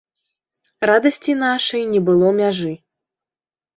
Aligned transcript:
Радасці 0.89 1.31
нашай 1.43 1.83
не 1.93 1.99
было 2.11 2.27
мяжы. 2.41 2.73